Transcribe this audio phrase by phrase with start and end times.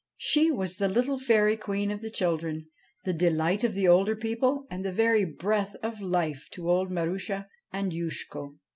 [0.17, 2.65] She was the little fairy queen of the children,
[3.03, 7.45] the delight of the older people, and the very breath of life to old Marusha
[7.71, 8.55] and Youshko.